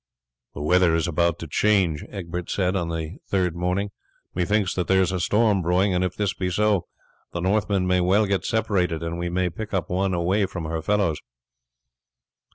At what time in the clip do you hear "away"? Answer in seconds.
10.15-10.47